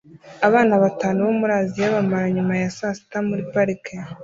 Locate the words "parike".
3.51-3.95